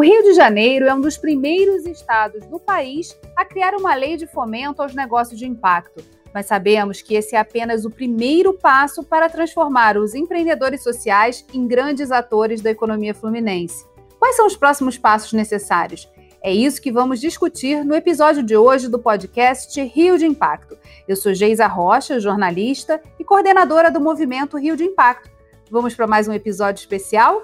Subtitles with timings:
[0.00, 4.16] O Rio de Janeiro é um dos primeiros estados do país a criar uma lei
[4.16, 6.02] de fomento aos negócios de impacto.
[6.32, 11.68] Mas sabemos que esse é apenas o primeiro passo para transformar os empreendedores sociais em
[11.68, 13.84] grandes atores da economia fluminense.
[14.18, 16.10] Quais são os próximos passos necessários?
[16.42, 20.78] É isso que vamos discutir no episódio de hoje do podcast Rio de Impacto.
[21.06, 25.30] Eu sou Geisa Rocha, jornalista e coordenadora do movimento Rio de Impacto.
[25.70, 27.42] Vamos para mais um episódio especial?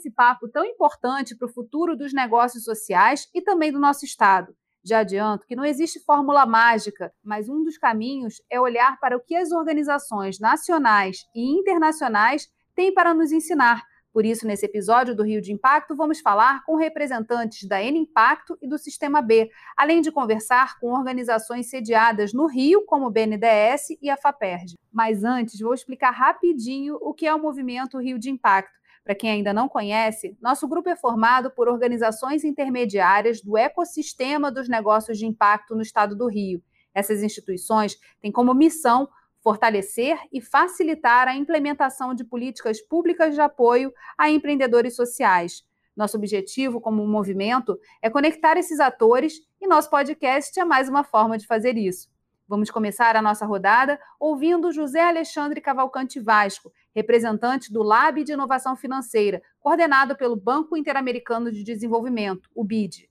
[0.00, 4.56] Esse papo tão importante para o futuro dos negócios sociais e também do nosso Estado.
[4.82, 9.20] Já adianto que não existe fórmula mágica, mas um dos caminhos é olhar para o
[9.20, 13.82] que as organizações nacionais e internacionais têm para nos ensinar.
[14.10, 18.58] Por isso, nesse episódio do Rio de Impacto, vamos falar com representantes da N Impacto
[18.60, 23.98] e do Sistema B, além de conversar com organizações sediadas no Rio, como o BNDES
[24.02, 24.76] e a FAPERJ.
[24.90, 29.30] Mas antes, vou explicar rapidinho o que é o movimento Rio de Impacto para quem
[29.30, 35.26] ainda não conhece, nosso grupo é formado por organizações intermediárias do ecossistema dos negócios de
[35.26, 36.62] impacto no estado do Rio.
[36.94, 39.08] Essas instituições têm como missão
[39.42, 45.64] fortalecer e facilitar a implementação de políticas públicas de apoio a empreendedores sociais.
[45.96, 51.38] Nosso objetivo como movimento é conectar esses atores e nosso podcast é mais uma forma
[51.38, 52.09] de fazer isso.
[52.50, 58.74] Vamos começar a nossa rodada ouvindo José Alexandre Cavalcante Vasco, representante do Lab de Inovação
[58.74, 63.08] Financeira, coordenado pelo Banco Interamericano de Desenvolvimento, o BID.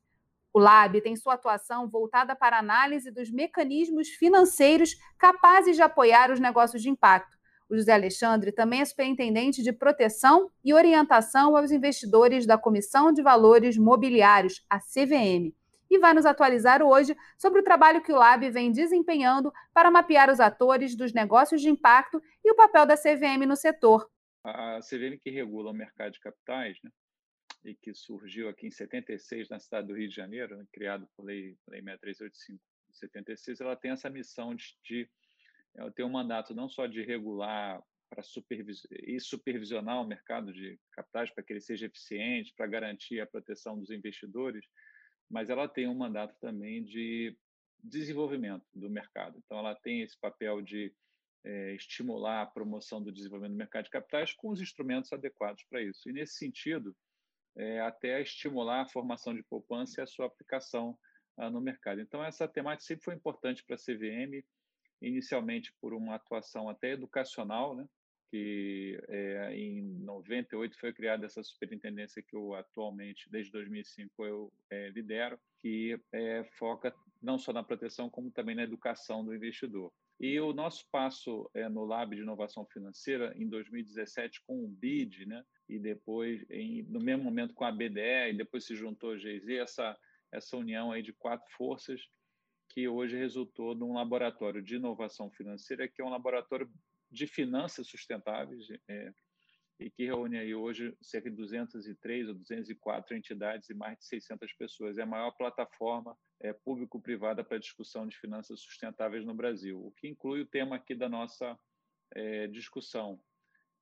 [0.51, 6.31] O Lab tem sua atuação voltada para a análise dos mecanismos financeiros capazes de apoiar
[6.31, 7.37] os negócios de impacto.
[7.69, 13.21] O José Alexandre também é superintendente de proteção e orientação aos investidores da Comissão de
[13.21, 15.57] Valores Mobiliários, a CVM
[15.89, 20.29] e vai nos atualizar hoje sobre o trabalho que o Lab vem desempenhando para mapear
[20.29, 24.09] os atores dos negócios de impacto e o papel da CVM no setor.
[24.43, 26.91] A CVM que regula o mercado de capitais, né,
[27.65, 31.25] e que surgiu aqui em 76 na cidade do Rio de Janeiro, né, criado por
[31.25, 35.09] lei, lei 6385 de 76, ela tem essa missão de, de
[35.75, 40.79] ela tem um mandato não só de regular para supervis e supervisionar o mercado de
[40.91, 44.65] capitais para que ele seja eficiente, para garantir a proteção dos investidores,
[45.29, 47.37] mas ela tem um mandato também de
[47.83, 49.37] desenvolvimento do mercado.
[49.37, 50.93] Então, ela tem esse papel de
[51.45, 55.81] é, estimular a promoção do desenvolvimento do mercado de capitais com os instrumentos adequados para
[55.81, 56.09] isso.
[56.09, 56.95] E, nesse sentido,
[57.55, 60.97] é, até estimular a formação de poupança e a sua aplicação
[61.37, 62.01] ah, no mercado.
[62.01, 64.43] Então, essa temática sempre foi importante para a CVM,
[65.01, 67.87] inicialmente por uma atuação até educacional, né?
[68.29, 74.89] Que é, em 98 foi criada essa superintendência que eu atualmente, desde 2005, eu é,
[74.89, 79.91] lidero, que é, foca não só na proteção, como também na educação do investidor.
[80.19, 85.43] E o nosso passo no Lab de Inovação Financeira, em 2017, com o BID, né,
[85.67, 89.47] e depois, em, no mesmo momento, com a BDE, e depois se juntou a GZ,
[89.49, 89.97] essa,
[90.31, 92.01] essa união aí de quatro forças,
[92.69, 96.69] que hoje resultou num laboratório de inovação financeira, que é um laboratório
[97.11, 99.13] de finanças sustentáveis é,
[99.79, 104.51] e que reúne aí hoje cerca de 203 ou 204 entidades e mais de 600
[104.53, 104.97] pessoas.
[104.97, 110.07] É a maior plataforma é, público-privada para discussão de finanças sustentáveis no Brasil, o que
[110.07, 111.57] inclui o tema aqui da nossa
[112.13, 113.21] é, discussão,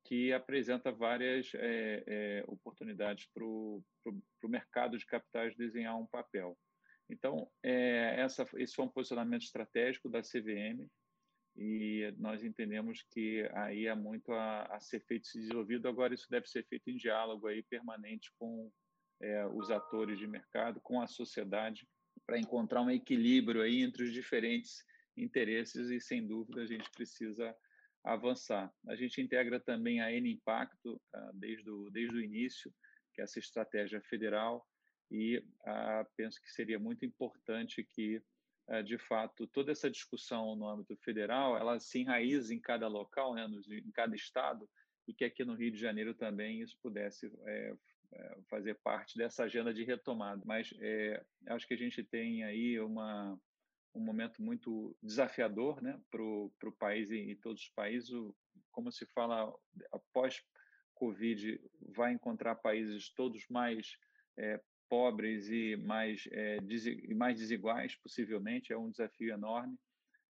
[0.04, 3.84] que apresenta várias é, é oportunidades para o
[4.44, 6.58] mercado de capitais desenhar um papel.
[7.10, 10.88] Então, é, essa, esse foi um posicionamento estratégico da CVM,
[11.58, 15.88] e nós entendemos que aí há muito a, a ser feito e desenvolvido.
[15.88, 18.72] Agora, isso deve ser feito em diálogo aí permanente com
[19.20, 21.88] é, os atores de mercado, com a sociedade,
[22.28, 24.86] para encontrar um equilíbrio aí entre os diferentes
[25.16, 27.56] interesses e, sem dúvida, a gente precisa
[28.04, 28.72] avançar.
[28.88, 32.72] A gente integra também a N Impacto ah, desde, o, desde o início,
[33.14, 34.64] que é essa estratégia federal,
[35.10, 38.22] e ah, penso que seria muito importante que
[38.84, 43.48] de fato, toda essa discussão no âmbito federal, ela se enraiza em cada local, né,
[43.70, 44.70] em cada estado,
[45.08, 47.74] e que aqui no Rio de Janeiro também isso pudesse é,
[48.50, 50.42] fazer parte dessa agenda de retomada.
[50.46, 53.40] Mas é, acho que a gente tem aí uma,
[53.96, 58.10] um momento muito desafiador né, para o país e, e todos os países.
[58.72, 59.54] Como se fala,
[59.92, 60.44] após
[60.94, 61.60] Covid,
[61.96, 63.98] vai encontrar países todos mais
[64.38, 66.58] é, pobres e mais, é,
[67.16, 69.78] mais desiguais, possivelmente, é um desafio enorme.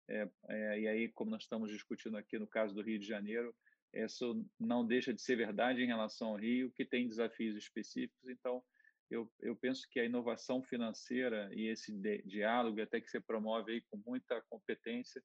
[0.09, 3.53] É, é, e aí, como nós estamos discutindo aqui no caso do Rio de Janeiro,
[3.93, 8.29] isso não deixa de ser verdade em relação ao Rio, que tem desafios específicos.
[8.29, 8.63] Então,
[9.09, 11.91] eu, eu penso que a inovação financeira e esse
[12.25, 15.23] diálogo, até que você promove aí com muita competência,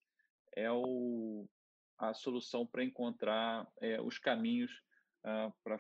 [0.56, 1.49] é o,
[1.99, 4.70] a solução para encontrar é, os caminhos
[5.25, 5.79] uh, para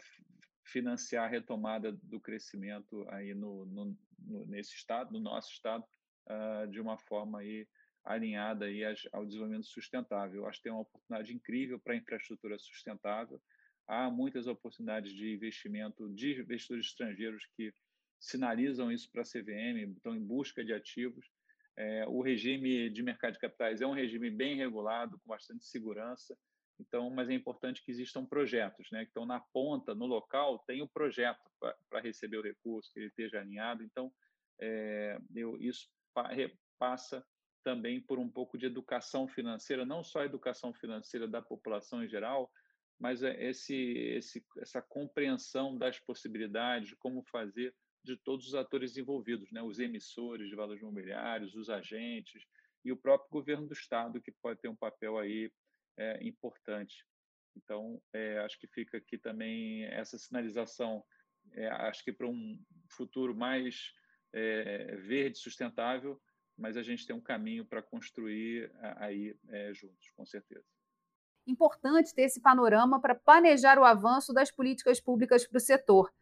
[0.72, 5.84] financiar a retomada do crescimento aí no, no, no nesse estado, no nosso estado,
[6.26, 7.68] uh, de uma forma aí
[8.04, 8.82] alinhada aí
[9.12, 10.42] ao desenvolvimento sustentável.
[10.42, 13.40] Eu acho que tem uma oportunidade incrível para a infraestrutura sustentável.
[13.86, 17.72] Há muitas oportunidades de investimento de investidores estrangeiros que
[18.18, 21.30] sinalizam isso para a CVM, estão em busca de ativos.
[21.76, 26.36] É, o regime de mercado de capitais é um regime bem regulado, com bastante segurança.
[26.82, 29.04] Então, mas é importante que existam projetos, né?
[29.04, 31.40] Que estão na ponta, no local, tem o projeto
[31.88, 33.82] para receber o recurso, que ele esteja alinhado.
[33.82, 34.12] Então,
[34.60, 35.88] é, eu, isso
[36.78, 37.24] passa
[37.64, 42.08] também por um pouco de educação financeira, não só a educação financeira da população em
[42.08, 42.50] geral,
[42.98, 47.74] mas é esse, esse, essa compreensão das possibilidades, como fazer
[48.04, 49.62] de todos os atores envolvidos, né?
[49.62, 52.44] os emissores de valores imobiliários, os agentes
[52.84, 55.52] e o próprio governo do Estado, que pode ter um papel aí
[55.96, 57.04] é, importante.
[57.56, 61.04] Então, é, acho que fica aqui também essa sinalização,
[61.52, 62.58] é, acho que para um
[62.88, 63.92] futuro mais
[64.32, 66.20] é, verde, sustentável,
[66.56, 70.64] mas a gente tem um caminho para construir aí é, juntos, com certeza.
[71.46, 76.12] Importante ter esse panorama para planejar o avanço das políticas públicas para o setor.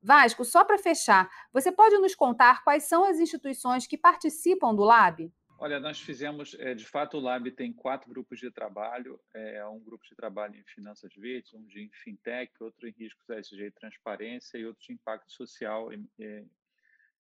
[0.00, 4.82] Vasco, só para fechar, você pode nos contar quais são as instituições que participam do
[4.82, 5.32] Lab?
[5.62, 9.20] Olha, nós fizemos, é, de fato, o Lab tem quatro grupos de trabalho.
[9.32, 13.66] É um grupo de trabalho em finanças verdes, um de fintech, outro em riscos ESG
[13.66, 15.90] e transparência e outro de impacto social,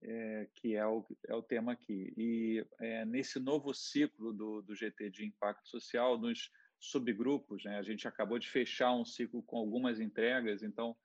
[0.03, 2.13] é, que é o, é o tema aqui.
[2.15, 2.63] E
[3.07, 8.37] nesse novo ciclo do, do GT de impacto social, nos subgrupos, né, a gente acabou
[8.37, 10.95] de fechar um ciclo com algumas entregas, então,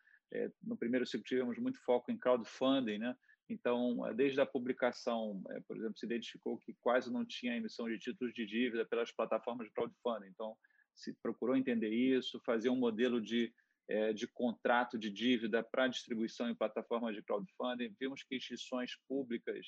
[0.63, 3.17] no primeiro ciclo tivemos muito foco em crowdfunding, né?
[3.49, 7.89] Então, é, desde a publicação, é, por exemplo, se identificou que quase não tinha emissão
[7.89, 10.29] de títulos de dívida pelas plataformas de crowdfunding.
[10.29, 10.57] Então,
[10.95, 13.53] se procurou entender isso, fazer um modelo de,
[13.89, 17.95] é, de contrato de dívida para distribuição em plataformas de crowdfunding.
[18.01, 19.67] Vimos que instituições públicas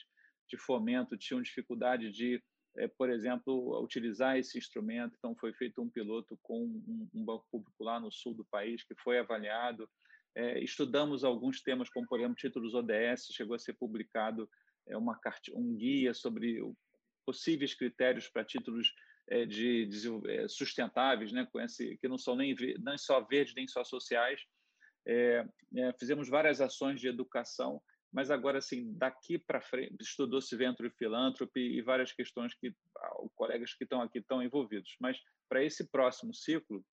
[0.49, 2.43] de fomento tinham dificuldade de,
[2.97, 5.17] por exemplo, utilizar esse instrumento.
[5.19, 6.65] Então, foi feito um piloto com
[7.13, 9.91] um banco público lá no sul do país, que foi avaliado
[10.37, 14.49] é, estudamos alguns temas, como, por exemplo, títulos ODS, chegou a ser publicado
[14.87, 15.19] é, uma,
[15.55, 16.61] um guia sobre
[17.25, 18.93] possíveis critérios para títulos
[19.29, 23.67] é, de, de sustentáveis, né, com esse, que não são nem, nem só verdes, nem
[23.67, 24.41] só sociais.
[25.99, 27.81] Fizemos várias ações de educação,
[28.13, 33.75] mas agora, assim, daqui para frente, estudou-se Venture Philanthropy e várias questões que ah, colegas
[33.75, 34.97] que estão aqui estão envolvidos.
[35.01, 35.19] Mas,
[35.49, 36.85] para esse próximo ciclo,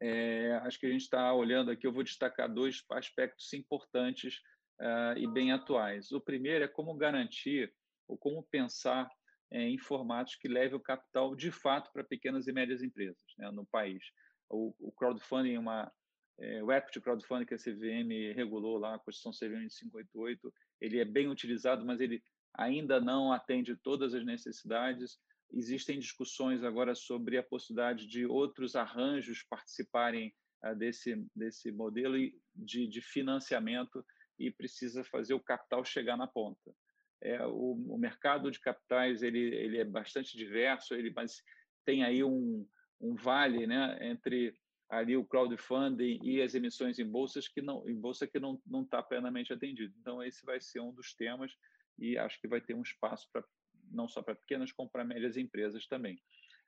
[0.00, 4.40] é, acho que a gente está olhando aqui, eu vou destacar dois aspectos importantes
[4.80, 6.12] uh, e bem atuais.
[6.12, 7.72] O primeiro é como garantir
[8.06, 9.10] ou como pensar
[9.50, 13.50] é, em formatos que levem o capital de fato para pequenas e médias empresas né,
[13.50, 14.02] no país.
[14.48, 15.90] O, o crowdfunding, uma,
[16.38, 21.00] é, o equity crowdfunding que a CVM regulou lá, a Constituição CVM de 588, ele
[21.00, 22.22] é bem utilizado, mas ele
[22.54, 25.18] ainda não atende todas as necessidades
[25.52, 30.34] Existem discussões agora sobre a possibilidade de outros arranjos participarem
[30.64, 32.16] uh, desse, desse modelo
[32.54, 34.04] de, de financiamento
[34.38, 36.74] e precisa fazer o capital chegar na ponta.
[37.20, 41.42] É, o, o, mercado de capitais ele, ele é bastante diverso, ele, mas
[41.84, 42.64] tem aí um,
[43.00, 44.54] um vale né, entre
[44.88, 48.82] ali o crowdfunding e as emissões em bolsas que não em bolsa que não não
[48.82, 49.94] está plenamente atendido.
[50.00, 51.52] Então esse vai ser um dos temas
[51.98, 53.44] e acho que vai ter um espaço para
[53.90, 56.20] não só para pequenas, como para médias empresas também.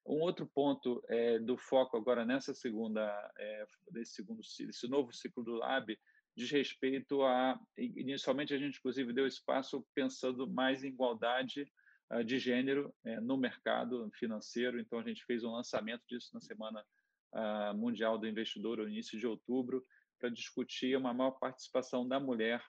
[0.06, 3.02] Um outro ponto é, do foco agora nessa segunda,
[3.38, 4.40] é, desse segundo,
[4.88, 5.96] novo ciclo do Lab,
[6.36, 11.70] diz respeito a, inicialmente a gente inclusive deu espaço pensando mais em igualdade
[12.12, 16.40] uh, de gênero é, no mercado financeiro, então a gente fez um lançamento disso na
[16.40, 16.84] semana
[17.34, 19.84] uh, mundial do investidor, no início de outubro,
[20.18, 22.62] para discutir uma maior participação da mulher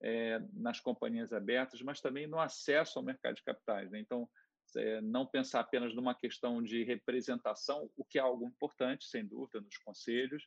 [0.00, 3.90] é, nas companhias abertas, mas também no acesso ao mercado de capitais.
[3.90, 4.00] Né?
[4.00, 4.28] Então,
[4.76, 9.60] é, não pensar apenas numa questão de representação, o que é algo importante, sem dúvida,
[9.60, 10.46] nos conselhos,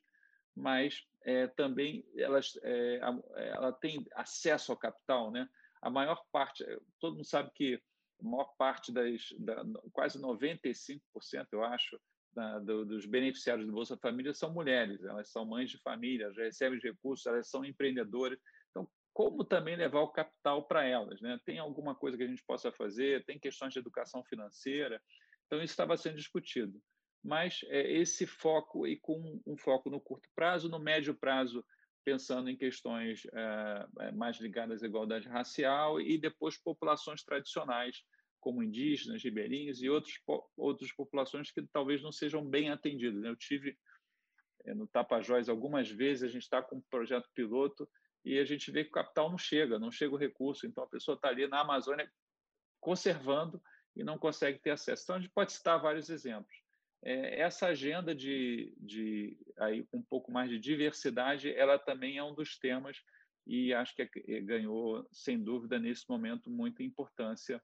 [0.56, 3.00] mas é, também elas, é,
[3.36, 5.32] ela tem acesso ao capital.
[5.32, 5.48] Né?
[5.82, 6.64] A maior parte,
[7.00, 7.82] todo mundo sabe que
[8.20, 11.00] a maior parte das, da, quase 95%,
[11.52, 12.00] eu acho,
[12.34, 16.44] da, do, dos beneficiários do Bolsa Família são mulheres, elas são mães de família, já
[16.44, 18.40] recebem recursos, elas são empreendedoras.
[19.14, 21.20] Como também levar o capital para elas.
[21.22, 21.40] Né?
[21.46, 23.26] Tem alguma coisa que a gente possa fazer?
[23.26, 25.02] Tem questões de educação financeira?
[25.46, 26.82] Então, isso estava sendo discutido.
[27.24, 31.64] Mas é, esse foco, e com um foco no curto prazo, no médio prazo,
[32.04, 38.04] pensando em questões é, é mais ligadas à igualdade racial e depois populações tradicionais
[38.40, 40.20] como indígenas, ribeirinhos e outros,
[40.58, 43.22] outras populações que talvez não sejam bem atendidas.
[43.22, 43.30] Né?
[43.30, 43.78] Eu tive
[44.66, 47.88] eh, no Tapajós algumas vezes, a gente está com um projeto piloto
[48.24, 50.88] e a gente vê que o capital não chega, não chega o recurso, então a
[50.88, 52.12] pessoa está ali na Amazônia
[52.80, 53.62] conservando
[53.96, 55.04] e não consegue ter acesso.
[55.04, 56.56] Então, a gente pode citar vários exemplos.
[57.04, 62.34] É, essa agenda de, de aí um pouco mais de diversidade, ela também é um
[62.34, 62.98] dos temas
[63.48, 67.62] e acho que é, ganhou, sem dúvida, nesse momento, muita importância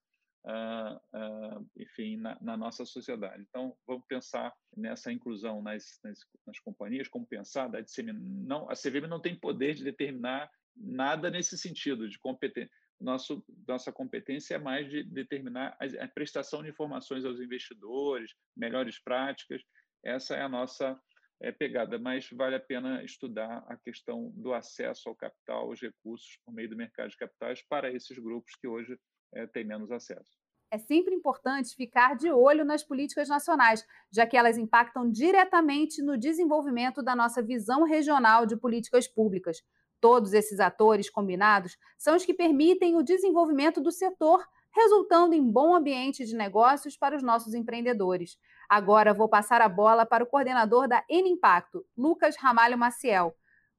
[0.47, 3.43] Uh, uh, enfim, na, na, nossa sociedade.
[3.49, 9.09] Então, vamos pensar nessa inclusão nas, nas, nas companhias, como pensar da não A CVM
[9.09, 12.71] não tem poder de determinar nada nesse sentido de competência.
[12.97, 18.97] Nosso, nossa competência é mais de determinar a, a prestação de informações aos investidores, melhores
[18.99, 19.61] práticas.
[20.01, 20.97] Essa é a nossa
[21.41, 26.39] é, pegada, mas vale a pena estudar a questão do acesso ao capital, aos recursos
[26.43, 28.97] por meio do mercado de capitais para esses grupos que hoje
[29.33, 30.37] é, têm menos acesso.
[30.69, 36.17] É sempre importante ficar de olho nas políticas nacionais, já que elas impactam diretamente no
[36.17, 39.63] desenvolvimento da nossa visão regional de políticas públicas.
[40.01, 45.73] Todos esses atores combinados são os que permitem o desenvolvimento do setor, resultando em bom
[45.73, 48.37] ambiente de negócios para os nossos empreendedores.
[48.69, 53.33] Agora vou passar a bola para o coordenador da N Impacto, Lucas Ramalho Maciel.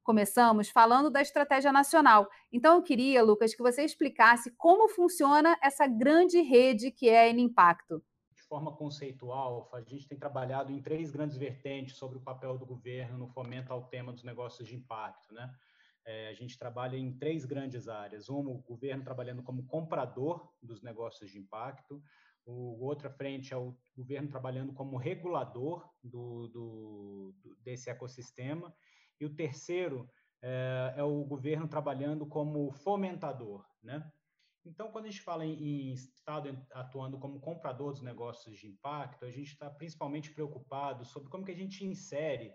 [0.09, 2.31] Começamos falando da estratégia nacional.
[2.51, 7.29] Então eu queria, Lucas, que você explicasse como funciona essa grande rede que é a
[7.29, 8.03] Impacto.
[8.35, 12.65] De forma conceitual, a gente tem trabalhado em três grandes vertentes sobre o papel do
[12.65, 15.53] governo no fomento ao tema dos negócios de impacto, né?
[16.07, 18.31] É, a gente trabalha em três grandes áreas.
[18.31, 22.03] Uma, o governo trabalhando como comprador dos negócios de impacto.
[22.47, 28.75] O outra frente é o governo trabalhando como regulador do, do, desse ecossistema.
[29.21, 30.09] E o terceiro
[30.41, 34.11] é, é, o governo trabalhando como fomentador, né?
[34.65, 39.31] Então, quando a gente fala em, Estado atuando como comprador dos negócios de impacto, a
[39.31, 42.53] gente está principalmente preocupado sobre como que a gente insere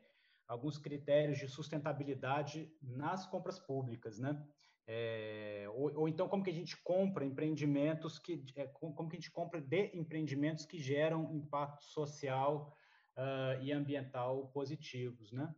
[0.47, 4.45] alguns critérios de sustentabilidade nas compras públicas, né?
[4.85, 9.19] É, ou, ou, então como que a gente compra empreendimentos que é, como que a
[9.19, 12.75] gente compra de empreendimentos que geram impacto social
[13.17, 15.55] uh, e ambiental positivos, né?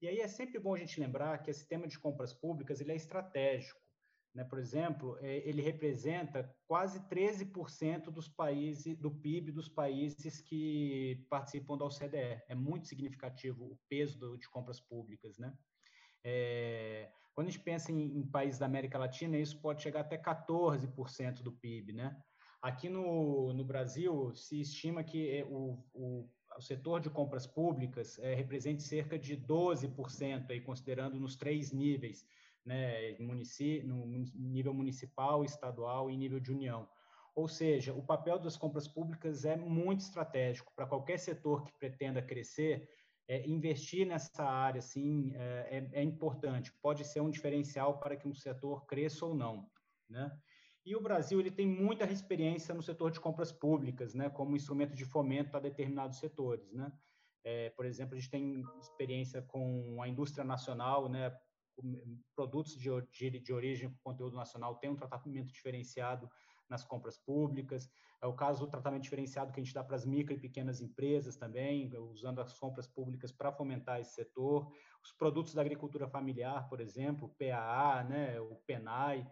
[0.00, 2.92] E aí é sempre bom a gente lembrar que esse tema de compras públicas ele
[2.92, 3.80] é estratégico.
[4.34, 4.44] Né?
[4.44, 11.76] Por exemplo, é, ele representa quase 13% dos países, do PIB dos países que participam
[11.76, 12.42] da OCDE.
[12.48, 15.36] É muito significativo o peso do, de compras públicas.
[15.38, 15.52] Né?
[16.24, 20.16] É, quando a gente pensa em, em, países da América Latina, isso pode chegar até
[20.16, 21.92] 14% do PIB.
[21.92, 22.16] Né?
[22.62, 28.18] Aqui no, no Brasil, se estima que é, o, o o setor de compras públicas
[28.18, 32.26] é, represente cerca de 12%, aí, considerando nos três níveis,
[32.64, 36.88] né, munici no nível municipal, estadual e nível de união.
[37.34, 42.20] Ou seja, o papel das compras públicas é muito estratégico para qualquer setor que pretenda
[42.20, 42.88] crescer.
[43.28, 46.72] É, investir nessa área, sim, é, é, é, importante.
[46.82, 49.70] Pode ser um diferencial para que um setor cresça ou não,
[50.08, 50.36] né?
[50.84, 54.94] E o Brasil ele tem muita experiência no setor de compras públicas, né, como instrumento
[54.94, 56.90] de fomento a determinados setores, né?
[57.42, 61.34] É, por exemplo, a gente tem experiência com a indústria nacional, né,
[62.34, 66.30] produtos de, de, de origem conteúdo nacional tem um tratamento diferenciado
[66.68, 67.90] nas compras públicas.
[68.22, 70.80] É o caso do tratamento diferenciado que a gente dá para as micro e pequenas
[70.80, 74.70] empresas também, usando as compras públicas para fomentar esse setor.
[75.02, 79.26] Os produtos da agricultura familiar, por exemplo, o PAA, né, o PENAI,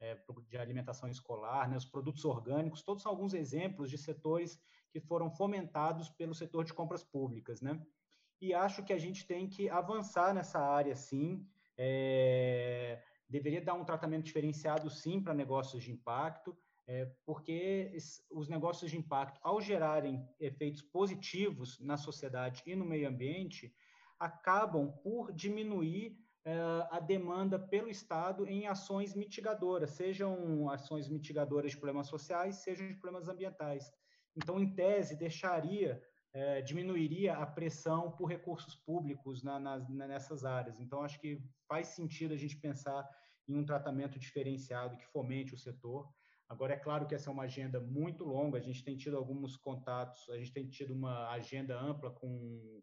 [0.00, 4.58] é, de alimentação escolar, né, os produtos orgânicos, todos são alguns exemplos de setores
[4.90, 7.80] que foram fomentados pelo setor de compras públicas, né?
[8.40, 11.46] E acho que a gente tem que avançar nessa área, sim,
[11.76, 17.96] é, deveria dar um tratamento diferenciado, sim, para negócios de impacto, é, porque
[18.30, 23.74] os negócios de impacto, ao gerarem efeitos positivos na sociedade e no meio ambiente,
[24.18, 26.18] acabam por diminuir
[26.90, 32.94] a demanda pelo Estado em ações mitigadoras, sejam ações mitigadoras de problemas sociais, sejam de
[32.94, 33.90] problemas ambientais.
[34.36, 36.02] Então, em tese, deixaria
[36.34, 40.80] é, diminuiria a pressão por recursos públicos na, nas, nessas áreas.
[40.80, 43.08] Então, acho que faz sentido a gente pensar
[43.48, 46.12] em um tratamento diferenciado que fomente o setor.
[46.48, 49.56] Agora, é claro que essa é uma agenda muito longa, a gente tem tido alguns
[49.56, 52.82] contatos, a gente tem tido uma agenda ampla com,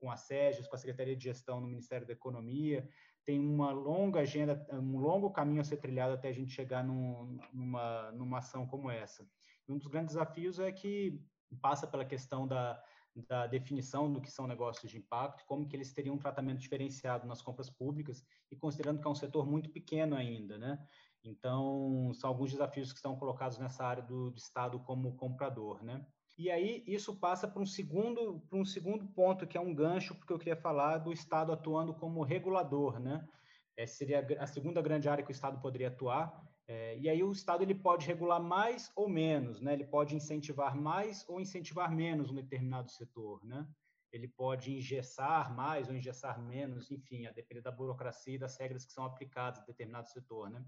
[0.00, 2.88] com a SEGES, com a Secretaria de Gestão no Ministério da Economia,
[3.24, 7.38] tem uma longa agenda, um longo caminho a ser trilhado até a gente chegar num,
[7.52, 9.28] numa, numa ação como essa.
[9.68, 11.22] Um dos grandes desafios é que
[11.60, 12.82] passa pela questão da,
[13.14, 17.26] da definição do que são negócios de impacto, como que eles teriam um tratamento diferenciado
[17.26, 20.78] nas compras públicas e considerando que é um setor muito pequeno ainda, né?
[21.22, 26.04] Então, são alguns desafios que estão colocados nessa área do, do Estado como comprador, né?
[26.38, 30.14] E aí isso passa para um segundo para um segundo ponto que é um gancho
[30.14, 33.28] porque eu queria falar do Estado atuando como regulador, né?
[33.76, 36.46] Essa seria a segunda grande área que o Estado poderia atuar.
[36.66, 39.72] É, e aí o Estado ele pode regular mais ou menos, né?
[39.72, 43.66] Ele pode incentivar mais ou incentivar menos um determinado setor, né?
[44.12, 48.84] Ele pode engessar mais ou engessar menos, enfim, a depender da burocracia e das regras
[48.84, 50.64] que são aplicadas a determinado setor, né?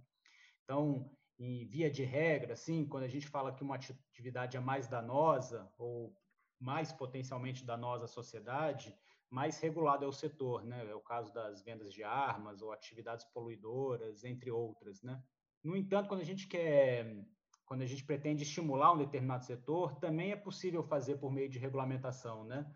[0.65, 4.87] Então, em via de regra, assim, quando a gente fala que uma atividade é mais
[4.87, 6.15] danosa ou
[6.61, 8.97] mais potencialmente danosa à sociedade,
[9.29, 10.89] mais regulado é o setor, né?
[10.89, 15.23] É o caso das vendas de armas ou atividades poluidoras, entre outras, né?
[15.65, 17.25] No entanto, quando a gente quer,
[17.65, 21.59] quando a gente pretende estimular um determinado setor, também é possível fazer por meio de
[21.59, 22.71] regulamentação, né?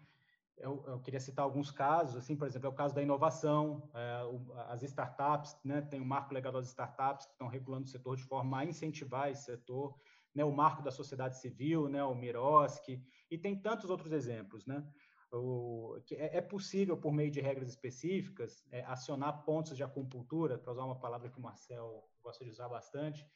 [0.58, 4.24] Eu, eu, queria citar alguns casos, assim, por exemplo, é o caso da inovação, é,
[4.24, 8.16] o, as startups, né, tem o marco legal das startups que estão regulando o setor
[8.16, 9.94] de forma a incentivar esse setor,
[10.34, 14.86] né, o marco da sociedade civil, né, o Miroski, e tem tantos outros exemplos, né,
[15.30, 20.58] o, que é, é possível, por meio de regras específicas, é, acionar pontos de acupuntura,
[20.58, 23.26] para usar uma palavra que o Marcel gosta de usar bastante,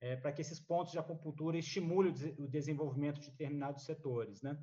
[0.00, 4.56] é, para que esses pontos de acupuntura estimulem o, o desenvolvimento de determinados setores, né?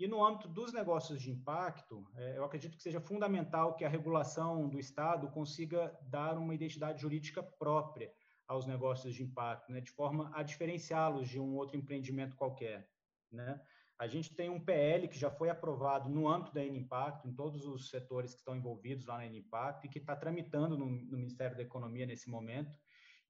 [0.00, 3.88] E no âmbito dos negócios de impacto, é, eu acredito que seja fundamental que a
[3.88, 8.10] regulação do Estado consiga dar uma identidade jurídica própria
[8.48, 12.88] aos negócios de impacto, né, de forma a diferenciá-los de um outro empreendimento qualquer.
[13.30, 13.60] Né?
[13.98, 17.66] A gente tem um PL que já foi aprovado no âmbito da N-Impacto, em todos
[17.66, 21.58] os setores que estão envolvidos lá na N-Impacto, e que está tramitando no, no Ministério
[21.58, 22.74] da Economia nesse momento,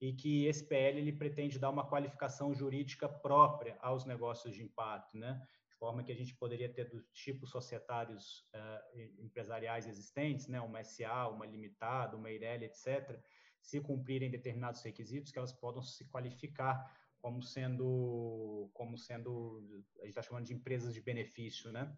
[0.01, 5.19] e que esse PL ele pretende dar uma qualificação jurídica própria aos negócios de impacto,
[5.19, 5.45] né?
[5.81, 11.29] Forma que a gente poderia ter dos tipos societários uh, empresariais existentes, né, uma SA,
[11.29, 13.19] uma limitada, uma Eireli, etc.,
[13.63, 16.77] se cumprirem determinados requisitos, que elas possam se qualificar
[17.21, 19.63] como sendo, como sendo,
[19.99, 21.95] a gente está chamando de empresas de benefício, né?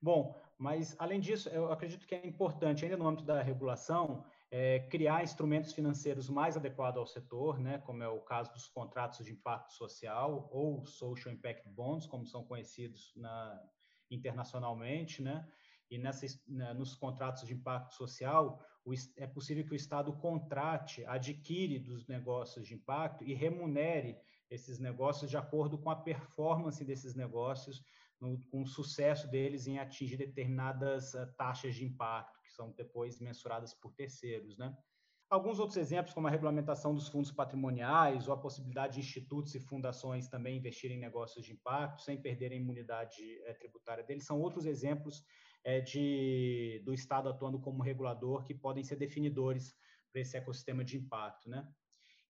[0.00, 4.80] Bom, mas além disso, eu acredito que é importante, ainda no âmbito da regulação, é,
[4.80, 9.32] criar instrumentos financeiros mais adequados ao setor, né, como é o caso dos contratos de
[9.32, 13.58] impacto social ou social impact bonds, como são conhecidos na,
[14.10, 15.50] internacionalmente, né,
[15.90, 21.02] e nessas, né, nos contratos de impacto social, o, é possível que o Estado contrate,
[21.06, 24.18] adquire dos negócios de impacto e remunere
[24.50, 27.82] esses negócios de acordo com a performance desses negócios,
[28.22, 33.20] no, com o sucesso deles em atingir determinadas uh, taxas de impacto que são depois
[33.20, 34.74] mensuradas por terceiros, né?
[35.28, 39.60] Alguns outros exemplos, como a regulamentação dos fundos patrimoniais ou a possibilidade de institutos e
[39.60, 44.38] fundações também investirem em negócios de impacto sem perderem a imunidade é, tributária deles, são
[44.38, 45.24] outros exemplos
[45.64, 49.74] é, de, do Estado atuando como regulador que podem ser definidores
[50.12, 51.48] para esse ecossistema de impacto.
[51.48, 51.66] Né?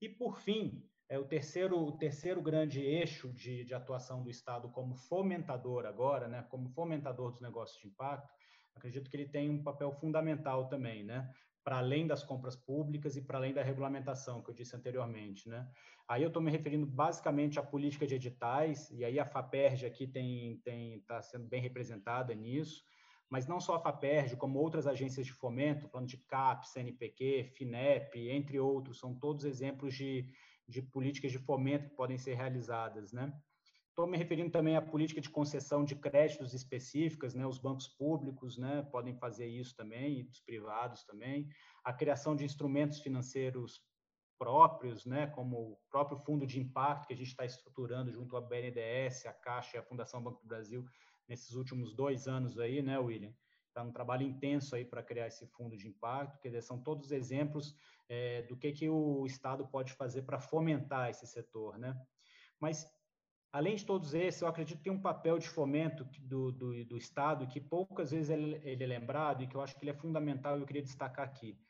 [0.00, 4.70] E, por fim, é o terceiro, o terceiro grande eixo de, de atuação do Estado
[4.70, 8.32] como fomentador agora, né, como fomentador dos negócios de impacto,
[8.74, 11.30] acredito que ele tem um papel fundamental também, né?
[11.62, 15.68] Para além das compras públicas e para além da regulamentação que eu disse anteriormente, né?
[16.08, 20.06] Aí eu estou me referindo basicamente à política de editais, e aí a FAPERJ aqui
[20.06, 20.54] tem
[20.96, 22.82] está sendo bem representada nisso,
[23.28, 28.30] mas não só a FAPERJ, como outras agências de fomento, falando de CAP, CNPq, FINEP,
[28.30, 30.26] entre outros, são todos exemplos de,
[30.68, 33.32] de políticas de fomento que podem ser realizadas, né?
[33.88, 37.46] Estou me referindo também à política de concessão de créditos específicas, né?
[37.46, 41.46] Os bancos públicos, né, podem fazer isso também e os privados também.
[41.84, 43.82] A criação de instrumentos financeiros
[44.38, 48.40] próprios, né, como o próprio fundo de impacto que a gente está estruturando junto à
[48.40, 50.84] BNDES, a Caixa e a Fundação Banco do Brasil
[51.28, 53.32] nesses últimos dois anos aí, né, William?
[53.72, 57.74] Está um trabalho intenso aí para criar esse fundo de impacto, que são todos exemplos
[58.06, 61.98] é, do que que o Estado pode fazer para fomentar esse setor, né?
[62.60, 62.86] Mas
[63.52, 66.96] Além de todos esses, eu acredito que tem um papel de fomento do, do, do
[66.96, 69.94] Estado que poucas vezes ele, ele, é lembrado e que eu acho que ele é
[69.94, 71.60] fundamental e eu queria destacar aqui,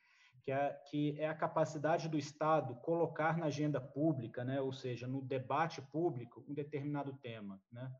[0.43, 5.09] que é, que é a capacidade do Estado colocar na agenda pública, né, ou seja,
[5.09, 7.61] no debate público, um determinado tema.
[7.73, 7.93] Né?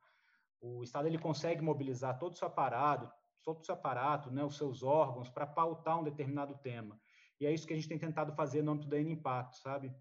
[0.61, 3.11] O Estado ele consegue mobilizar todo o seu aparato,
[3.43, 7.01] todo o seu aparato, né, os seus órgãos, para pautar um determinado tema.
[7.41, 9.93] E é isso que a gente tem tentado fazer no âmbito da Impacto, sabe?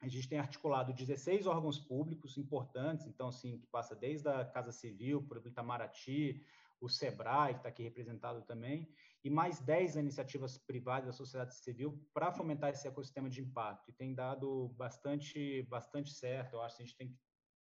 [0.00, 4.72] a gente tem articulado 16 órgãos públicos importantes, então, assim, que passa desde a Casa
[4.72, 6.42] Civil, por exemplo, Itamaraty,
[6.80, 8.88] o SEBRAE, que está aqui representado também,
[9.22, 13.90] e mais 10 iniciativas privadas da sociedade civil para fomentar esse ecossistema de impacto.
[13.90, 16.54] E tem dado bastante, bastante certo.
[16.54, 17.14] Eu acho que a gente tem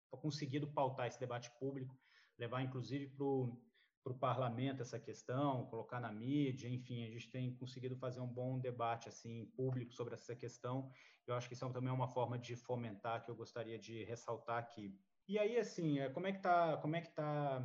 [0.10, 2.00] conseguido pautar esse debate público,
[2.38, 3.62] levar, inclusive, para o
[4.10, 8.28] para o parlamento essa questão, colocar na mídia, enfim, a gente tem conseguido fazer um
[8.28, 10.90] bom debate assim público sobre essa questão.
[11.28, 14.58] Eu acho que isso também é uma forma de fomentar que eu gostaria de ressaltar
[14.58, 14.98] aqui.
[15.28, 17.64] E aí, assim, é, como é que está como é que tá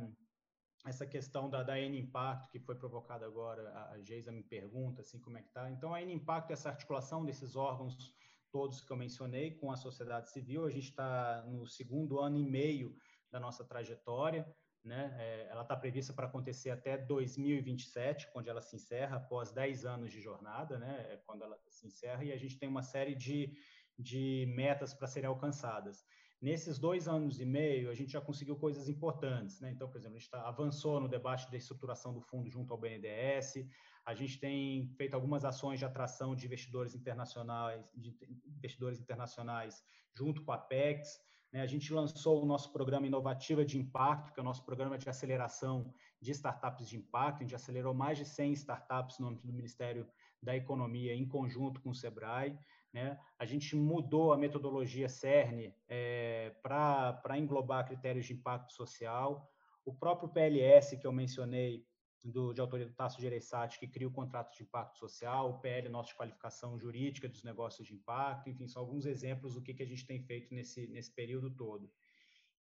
[0.85, 3.73] essa questão da, da N Impacto que foi provocada agora?
[3.91, 5.71] A Geisa me pergunta assim como é que está.
[5.71, 8.13] Então, a N Impacto é essa articulação desses órgãos
[8.51, 10.65] todos que eu mencionei com a sociedade civil.
[10.65, 12.95] A gente está no segundo ano e meio
[13.31, 14.47] da nossa trajetória.
[14.85, 15.15] Né?
[15.17, 20.11] É, ela está prevista para acontecer até 2027, quando ela se encerra, após 10 anos
[20.11, 21.07] de jornada, né?
[21.09, 23.57] É quando ela se encerra, e a gente tem uma série de,
[23.97, 26.05] de metas para serem alcançadas.
[26.39, 29.59] Nesses dois anos e meio, a gente já conseguiu coisas importantes.
[29.59, 29.71] Né?
[29.71, 32.79] Então, por exemplo, a gente tá, avançou no debate da estruturação do fundo junto ao
[32.79, 33.67] BNDES,
[34.05, 40.43] a gente tem feito algumas ações de atração de investidores internacionais, de investidores internacionais junto
[40.43, 41.19] com a né?
[41.61, 45.09] A gente lançou o nosso programa Inovativa de Impacto, que é o nosso programa de
[45.09, 47.37] aceleração de startups de impacto.
[47.37, 50.05] A gente acelerou mais de 100 startups no âmbito do Ministério
[50.41, 52.57] da Economia, em conjunto com o SEBRAE.
[52.91, 53.17] Né?
[53.39, 59.49] A gente mudou a metodologia CERN é, para englobar critérios de impacto social.
[59.85, 61.85] O próprio PLS, que eu mencionei,
[62.25, 65.87] do, de autoria do Tasso Gereissati, que cria o contrato de impacto social, o PL,
[65.89, 69.87] nossa qualificação jurídica dos negócios de impacto, enfim, são alguns exemplos do que, que a
[69.87, 71.89] gente tem feito nesse, nesse período todo.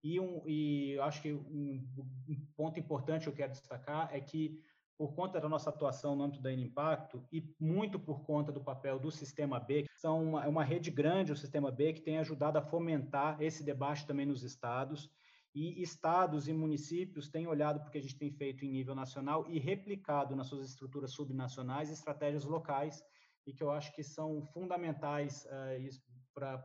[0.02, 1.86] E, um, e acho que um,
[2.26, 4.58] um ponto importante que eu quero destacar é que,
[4.96, 8.98] por conta da nossa atuação no âmbito da Impacto e muito por conta do papel
[8.98, 12.18] do Sistema B, que são uma, é uma rede grande, o Sistema B, que tem
[12.18, 15.10] ajudado a fomentar esse debate também nos estados,
[15.54, 18.94] e estados e municípios têm olhado para o que a gente tem feito em nível
[18.94, 23.02] nacional e replicado nas suas estruturas subnacionais estratégias locais,
[23.46, 26.00] e que eu acho que são fundamentais uh,
[26.32, 26.62] para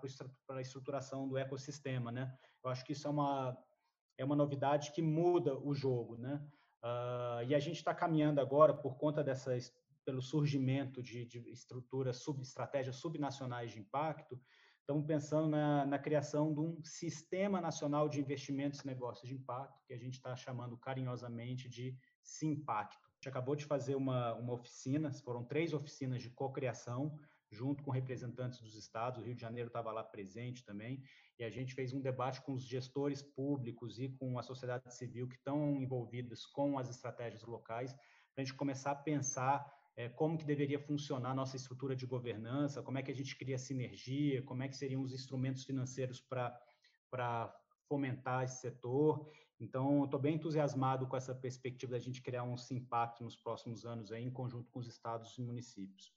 [0.50, 2.12] a estruturação do ecossistema.
[2.12, 2.32] Né?
[2.64, 3.58] Eu acho que isso é uma,
[4.18, 6.18] é uma novidade que muda o jogo.
[6.18, 6.46] Né?
[6.84, 9.58] Uh, e a gente está caminhando agora, por conta dessa,
[10.04, 14.40] pelo surgimento de, de estruturas, sub, estratégias subnacionais de impacto,
[14.86, 19.82] Estamos pensando na, na, criação de um Sistema Nacional de Investimentos e Negócios de Impacto,
[19.88, 23.08] que a gente está chamando carinhosamente de Simpacto.
[23.08, 27.18] A gente acabou de fazer uma, uma oficina, foram três oficinas de cocriação,
[27.50, 31.02] junto com representantes dos estados, o Rio de Janeiro estava lá presente também,
[31.40, 35.28] e a gente fez um debate com os gestores públicos e com a sociedade civil
[35.28, 40.38] que estão envolvidos com as estratégias locais, para a gente começar a pensar é, como
[40.38, 44.42] que deveria funcionar a nossa estrutura de governança, como é que a gente cria sinergia,
[44.44, 47.54] como é que seriam os instrumentos financeiros para
[47.88, 49.30] fomentar esse setor.
[49.60, 54.12] Então, estou bem entusiasmado com essa perspectiva da gente criar um Simpacto nos próximos anos
[54.12, 56.14] aí, em conjunto com os estados e municípios.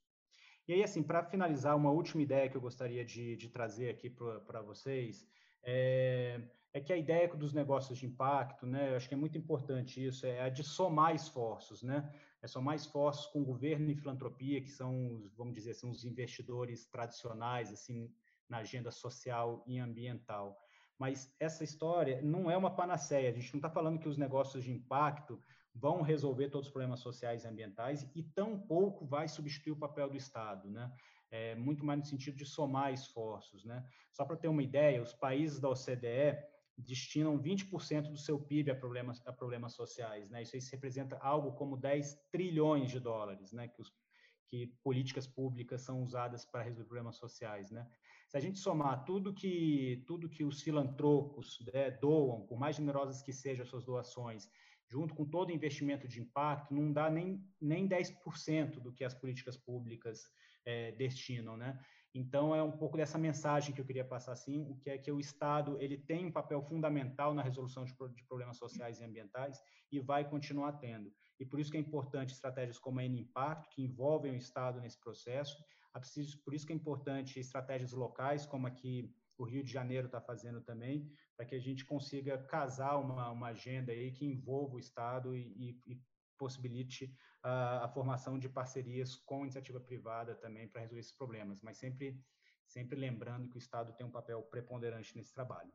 [0.66, 4.10] E aí, assim, para finalizar, uma última ideia que eu gostaria de, de trazer aqui
[4.10, 5.26] para vocês
[5.62, 6.40] é,
[6.72, 10.04] é, que a ideia dos negócios de impacto, né, eu acho que é muito importante
[10.04, 12.12] isso, é a de somar esforços, né?
[12.42, 16.86] É, são mais fortes com governo e filantropia, que são, vamos dizer, são os investidores
[16.86, 18.12] tradicionais assim
[18.48, 20.58] na agenda social e ambiental.
[20.98, 23.28] Mas essa história não é uma panaceia.
[23.28, 25.40] A gente não está falando que os negócios de impacto
[25.74, 30.16] vão resolver todos os problemas sociais e ambientais e tampouco vai substituir o papel do
[30.16, 30.92] Estado, né?
[31.30, 33.86] É muito mais no sentido de somar esforços, né?
[34.10, 36.38] Só para ter uma ideia, os países da OCDE
[36.78, 40.30] destinam 20% do seu PIB a problemas, a problemas sociais.
[40.30, 40.42] Né?
[40.42, 43.68] Isso aí representa algo como 10 trilhões de dólares, né?
[43.68, 43.92] que, os,
[44.46, 47.70] que políticas públicas são usadas para resolver problemas sociais.
[47.70, 47.86] Né?
[48.28, 53.22] Se a gente somar tudo que, tudo que os filantropos né, doam, por mais generosas
[53.22, 54.48] que sejam as suas doações,
[54.88, 59.56] junto com todo investimento de impacto, não dá nem, nem 10% do que as políticas
[59.56, 60.22] públicas
[60.64, 61.56] é, destinam.
[61.56, 61.78] Né?
[62.14, 65.12] Então, é um pouco dessa mensagem que eu queria passar, assim, o que é que
[65.12, 69.60] o Estado ele tem um papel fundamental na resolução de, de problemas sociais e ambientais
[69.92, 71.12] e vai continuar tendo.
[71.38, 74.98] E por isso que é importante estratégias como a N-Impacto, que envolvem o Estado nesse
[74.98, 75.62] processo,
[76.44, 80.60] por isso que é importante estratégias locais, como aqui o Rio de Janeiro está fazendo
[80.60, 85.36] também, para que a gente consiga casar uma, uma agenda aí que envolva o Estado
[85.36, 86.02] e, e, e
[86.36, 91.78] possibilite a, a, formação de parcerias com iniciativa privada também para resolver esses problemas, mas
[91.78, 92.20] sempre,
[92.66, 95.72] sempre lembrando que o Estado tem um papel preponderante nesse trabalho.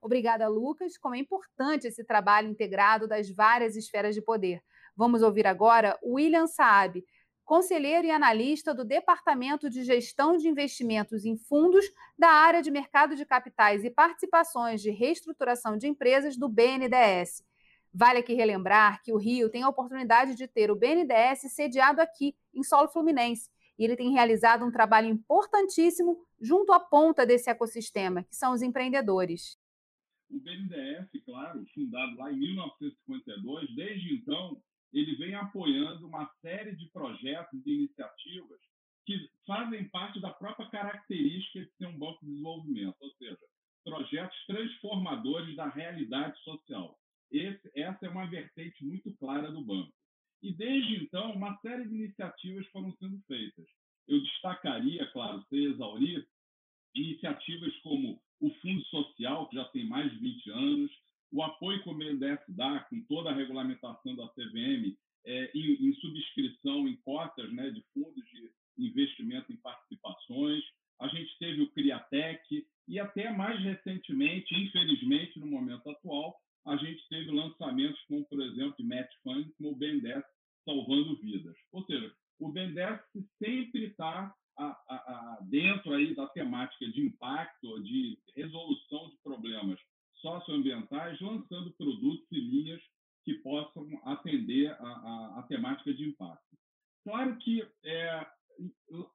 [0.00, 0.96] Obrigada, Lucas.
[0.96, 4.62] Como é importante esse trabalho integrado das várias esferas de poder.
[4.94, 7.04] Vamos ouvir agora William Saab,
[7.46, 11.86] conselheiro e analista do Departamento de Gestão de Investimentos em Fundos
[12.18, 17.46] da área de Mercado de Capitais e Participações de Reestruturação de Empresas do BNDES.
[17.94, 22.34] Vale aqui relembrar que o Rio tem a oportunidade de ter o BNDES sediado aqui,
[22.52, 28.24] em solo fluminense, e ele tem realizado um trabalho importantíssimo junto à ponta desse ecossistema,
[28.24, 29.56] que são os empreendedores.
[30.28, 34.60] O BNDES, claro, fundado lá em 1952, desde então,
[35.26, 38.60] vem apoiando uma série de projetos e iniciativas
[39.04, 43.38] que fazem parte da própria característica de ser um banco de desenvolvimento, ou seja,
[43.84, 46.98] projetos transformadores da realidade social.
[47.30, 49.92] Esse, essa é uma vertente muito clara do banco.
[50.42, 53.66] E desde então, uma série de iniciativas foram sendo feitas.
[54.06, 56.26] Eu destacaria, claro, sem exaurir,
[56.94, 60.90] iniciativas como o Fundo Social, que já tem mais de 20 anos,
[61.32, 65.94] o apoio que o BNDES dá com toda a regulamentação da CVM é, em, em,
[65.94, 70.62] subscrição em cotas né, de fundos de investimento em participações.
[71.00, 76.34] A gente teve o Criatec e até mais recentemente, infelizmente, no momento atual,
[76.64, 80.24] a gente teve lançamentos como, por exemplo, de Match Fund, como o BNDES
[80.64, 81.56] Salvando Vidas.
[81.72, 83.00] Ou seja, o BNDES
[83.38, 84.34] sempre está
[85.42, 89.78] dentro aí da temática de impacto, de resolução de problemas
[90.14, 92.82] socioambientais, lançando produtos e linhas
[93.26, 96.56] que possam atender a, a, a temática de impacto.
[97.04, 98.26] Claro que é,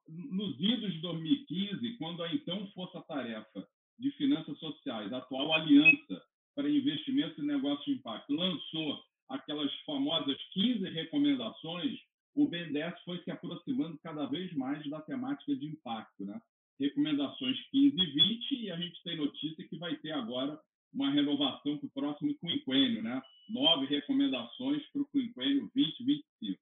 [0.06, 3.66] nos idos de 2015, quando a então Força Tarefa
[3.98, 6.22] de Finanças Sociais, a atual Aliança
[6.54, 11.98] para Investimentos e Negócios de Impacto, lançou aquelas famosas 15 recomendações,
[12.34, 16.24] o BNDES foi se aproximando cada vez mais da temática de impacto.
[16.24, 16.40] Né?
[16.78, 20.58] Recomendações 15 e 20, e a gente tem notícia que vai ter agora
[20.92, 23.22] uma renovação para o próximo quinquênio, né?
[23.48, 26.60] nove recomendações para o quinquênio 2025.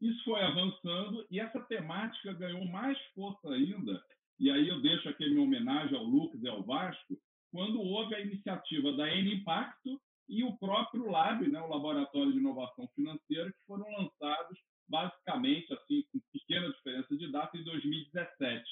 [0.00, 4.04] Isso foi avançando e essa temática ganhou mais força ainda,
[4.38, 7.16] e aí eu deixo aqui minha homenagem ao Lucas e ao Vasco,
[7.50, 12.38] quando houve a iniciativa da N Impacto e o próprio LAB, né, o Laboratório de
[12.38, 18.64] Inovação Financeira, que foram lançados basicamente, assim, com pequena diferença de data, em 2017.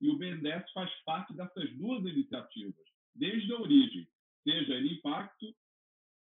[0.00, 4.08] E o BNDES faz parte dessas duas iniciativas, desde a origem,
[4.42, 5.54] seja ele Impacto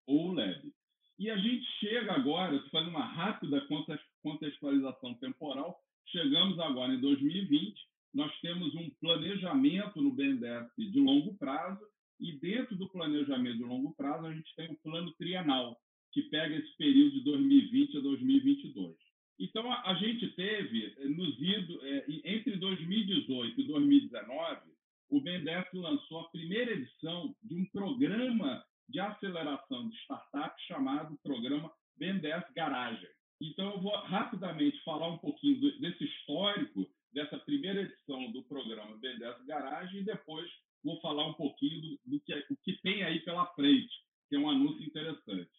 [0.07, 0.73] ou o LEB.
[1.17, 3.65] E a gente chega agora, fazendo uma rápida
[4.21, 7.75] contextualização temporal, chegamos agora em 2020,
[8.13, 11.85] nós temos um planejamento no BNDES de longo prazo,
[12.19, 15.77] e dentro do planejamento de longo prazo, a gente tem um plano trienal,
[16.11, 18.95] que pega esse período de 2020 a 2022.
[19.37, 24.61] Então, a, gente teve, eh, nos ido, é, entre 2018 e 2019,
[25.09, 31.69] o BNDES lançou a primeira edição de um programa de aceleração de startups chamado Programa
[31.97, 33.09] BNDES Garagem.
[33.45, 39.45] Então, eu vou rapidamente falar um pouquinho desse histórico dessa primeira edição do programa BNDES
[39.45, 40.49] Garagem e depois
[40.83, 43.93] vou falar um pouquinho do, do que, o que tem aí pela frente,
[44.27, 45.51] que é um anúncio interessante.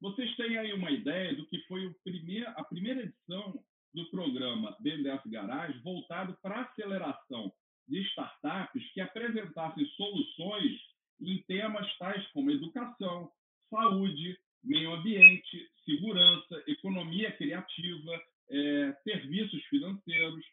[0.00, 3.62] Vocês têm aí uma ideia do que foi primeir, a primeira edição
[3.94, 7.52] do programa BNDES Garage voltado para aceleração
[7.86, 10.80] de startups que apresentassem soluções
[11.20, 13.30] em temas tais como educação,
[13.70, 20.44] saúde, meio ambiente, segurança, economia criativa, é, serviços financeiros.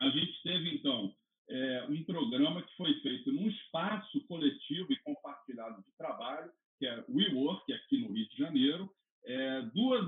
[0.00, 1.14] A gente teve, então,
[1.48, 7.04] é, um programa que foi feito num espaço coletivo e compartilhado de trabalho, que é
[7.08, 8.90] o WeWork, aqui no Rio de Janeiro,
[9.24, 10.06] é, duas,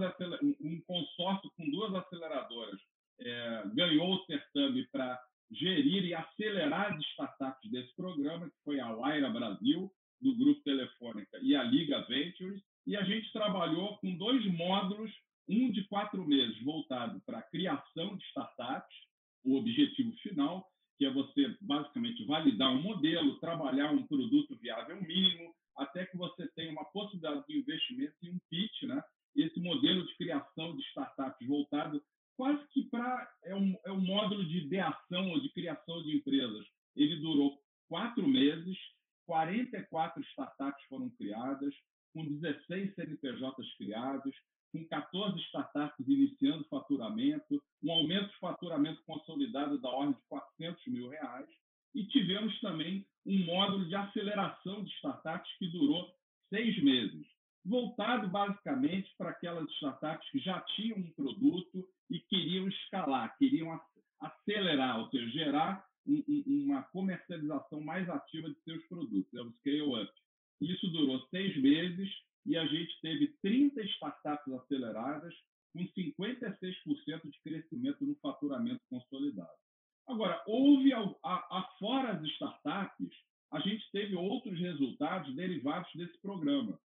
[0.60, 2.80] um consórcio com duas aceleradoras
[3.20, 8.92] é, ganhou o certame para gerir e acelerar as startups desse programa, que foi a
[8.92, 14.42] Waira Brasil, do Grupo Telefônica, e a Liga Ventures, e a gente trabalhou com dois
[14.46, 15.12] módulos,
[15.46, 18.96] um de quatro meses voltado para a criação de startups,
[19.44, 25.54] o objetivo final, que é você basicamente validar um modelo, trabalhar um produto viável mínimo,
[25.76, 29.02] até que você tenha uma possibilidade de investimento e um pitch, né?
[29.36, 32.02] Esse modelo de criação de startups voltado
[32.38, 36.66] quase que para é um, é um módulo de ideação ou de criação de empresas.
[36.96, 38.78] Ele durou quatro meses,
[39.26, 41.74] 44 startups foram criadas,
[42.12, 44.34] com 16 CNPJs criados,
[44.72, 51.08] com 14 startups iniciando faturamento, um aumento de faturamento consolidado da ordem de 400 mil
[51.08, 51.48] reais,
[51.94, 56.08] e tivemos também um módulo de aceleração de startups que durou
[56.48, 57.26] seis meses,
[57.64, 63.78] voltado basicamente para aquelas startups que já tinham um produto e queriam escalar, queriam
[64.20, 69.52] acelerar, ou seja, gerar um, um, uma comercialização mais ativa de seus produtos, é o
[69.52, 70.12] scale-up.
[70.60, 72.10] Isso durou seis meses
[72.46, 75.34] e a gente teve 30 startups aceleradas,
[75.72, 79.58] com 56% de crescimento no faturamento consolidado.
[80.06, 80.90] Agora, houve,
[81.22, 83.10] afora as startups,
[83.52, 86.78] a gente teve outros resultados derivados desse programa.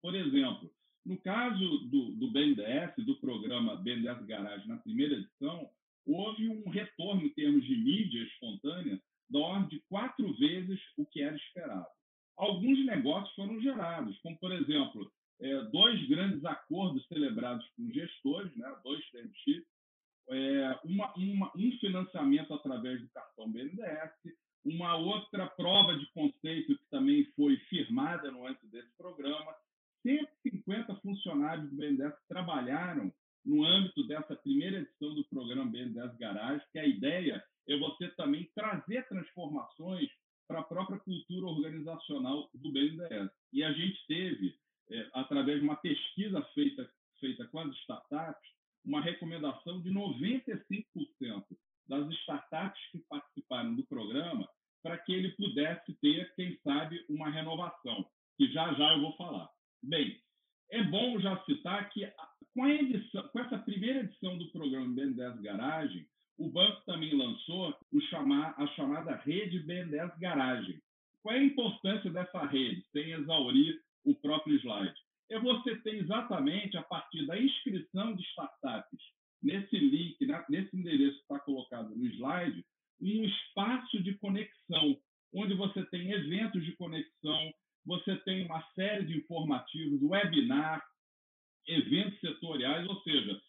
[0.00, 0.70] Por exemplo,
[1.04, 5.68] no caso do, do BNDES, do programa BNDES Garage, na primeira edição,
[6.06, 11.20] houve um retorno em termos de mídia espontânea da ordem de quatro vezes o que
[11.22, 11.95] era esperado.
[12.36, 18.74] Alguns negócios foram gerados, como, por exemplo, é, dois grandes acordos celebrados com gestores, né,
[18.84, 19.64] dois TMX,
[20.28, 26.90] é, uma, uma, um financiamento através do cartão BNDES, uma outra prova de conceito que
[26.90, 29.54] também foi firmada no âmbito desse programa.
[30.02, 33.12] 150 funcionários do BNDES trabalharam
[33.44, 38.50] no âmbito dessa primeira edição do programa BNDES Garage, que a ideia é você também
[38.54, 40.08] trazer transformações
[40.46, 43.30] para a própria cultura organizacional do BNDES.
[43.52, 44.56] E a gente teve,
[44.90, 46.88] é, através de uma pesquisa feita,
[47.20, 48.50] feita com as startups,
[48.84, 51.44] uma recomendação de 95%
[51.88, 54.48] das startups que participaram do programa
[54.82, 58.06] para que ele pudesse ter, quem sabe, uma renovação,
[58.36, 59.50] que já já eu vou falar.
[59.82, 60.20] Bem,
[60.70, 62.08] é bom já citar que
[62.54, 66.06] com, edição, com essa primeira edição do programa BN10 Garagem,
[66.38, 67.74] o banco também lançou
[68.10, 70.80] chamar, a chamada rede BN10 Garagem.
[71.22, 74.94] Qual é a importância dessa rede, sem exaurir o próprio slide?
[75.30, 79.00] É você ter exatamente, a partir da inscrição de startups,
[79.42, 80.16] nesse link,
[80.48, 82.64] nesse endereço que está colocado no slide,
[83.00, 84.96] um espaço de conexão,
[85.34, 87.52] onde você tem eventos de conexão,
[87.84, 90.82] você tem uma série de informativos, webinar,
[91.66, 93.40] eventos setoriais, ou seja,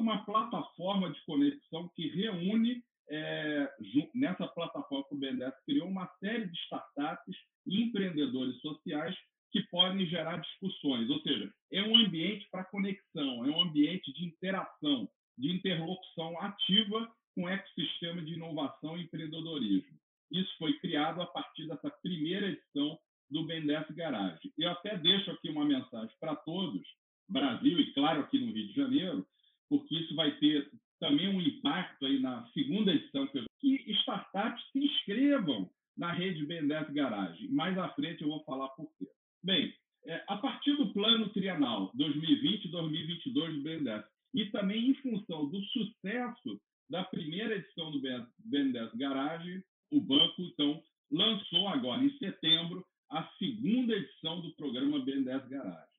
[0.00, 3.68] toda uma plataforma de conexão que reúne, é,
[4.14, 7.36] nessa plataforma que o BNDES criou, uma série de startups
[7.66, 9.14] e empreendedores sociais
[9.52, 11.10] que podem gerar discussões.
[11.10, 17.12] Ou seja, é um ambiente para conexão, é um ambiente de interação, de interlocução ativa
[17.34, 19.98] com o ecossistema de inovação e empreendedorismo.
[20.30, 24.52] Isso foi criado a partir dessa primeira edição do BNDES Garage.
[24.56, 26.82] Eu até deixo aqui uma mensagem para todos,
[27.28, 29.26] Brasil e, claro, aqui no Rio de Janeiro,
[29.70, 33.26] porque isso vai ter também um impacto aí na segunda edição,
[33.60, 37.48] que startups se inscrevam na rede BNDES Garage.
[37.48, 39.06] Mais à frente eu vou falar por quê.
[39.42, 39.72] Bem,
[40.04, 46.60] é, a partir do plano trienal 2020-2022 do BNDES e também em função do sucesso
[46.90, 53.94] da primeira edição do BNDES Garage, o banco, então, lançou agora, em setembro, a segunda
[53.94, 55.90] edição do programa BNDES Garage.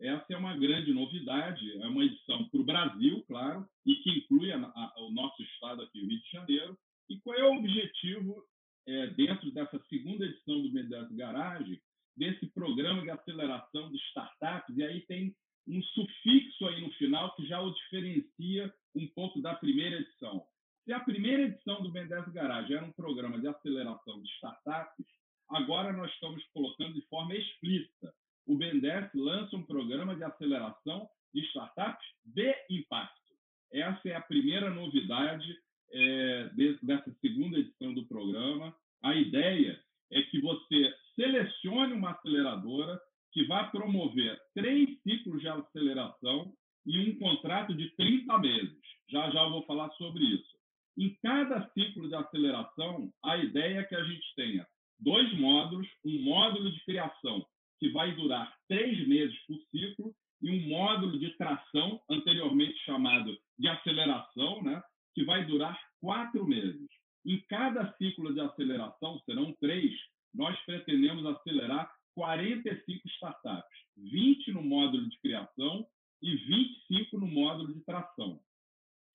[0.00, 4.52] Essa é uma grande novidade, é uma edição para o Brasil, claro, e que inclui
[4.52, 6.78] a, a, o nosso estado aqui, Rio de Janeiro.
[7.10, 8.44] E qual é o objetivo,
[8.86, 11.80] é, dentro dessa segunda edição do BNDES Garage,
[12.16, 14.76] desse programa de aceleração de startups?
[14.76, 15.34] E aí tem
[15.66, 17.74] um sufixo aí no final que já o
[18.18, 20.44] diferencia um pouco da primeira edição.
[20.84, 25.06] Se a primeira edição do BNDES Garage era um programa de aceleração de startups,
[25.50, 28.12] agora nós estamos colocando de forma explícita.
[28.46, 33.34] O BNDES lança um programa de aceleração de startups de impacto.
[33.72, 35.54] Essa é a primeira novidade
[35.92, 36.50] é,
[36.82, 38.74] dessa segunda edição do programa.
[39.02, 39.78] A ideia
[40.10, 42.98] é que você selecione uma aceleradora
[43.32, 46.52] que vai promover três ciclos de aceleração
[46.88, 48.78] e um contrato de 30 meses.
[49.10, 50.56] Já já eu vou falar sobre isso.
[50.96, 54.66] Em cada ciclo de aceleração, a ideia é que a gente tenha
[54.98, 57.46] dois módulos, um módulo de criação
[57.78, 63.68] que vai durar três meses por ciclo e um módulo de tração, anteriormente chamado de
[63.68, 64.82] aceleração, né,
[65.14, 66.88] que vai durar quatro meses.
[67.24, 69.92] Em cada ciclo de aceleração, serão três,
[70.34, 75.86] nós pretendemos acelerar 45 startups, 20 no módulo de criação
[76.22, 78.40] e 25 no módulo de tração.